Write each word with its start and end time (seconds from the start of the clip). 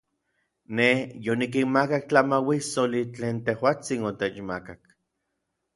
Nej 0.79 0.95
yonikinmakak 1.27 2.09
tlamauissoli 2.13 3.01
tlen 3.19 3.37
tejuatsin 3.45 4.01
otechmakak. 4.13 4.81